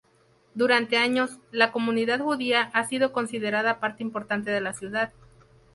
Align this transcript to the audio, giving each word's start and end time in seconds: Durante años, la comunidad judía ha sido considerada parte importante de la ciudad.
Durante 0.55 0.97
años, 0.97 1.37
la 1.51 1.71
comunidad 1.71 2.19
judía 2.21 2.71
ha 2.73 2.85
sido 2.87 3.11
considerada 3.13 3.79
parte 3.79 4.01
importante 4.01 4.49
de 4.49 4.59
la 4.59 4.73
ciudad. 4.73 5.13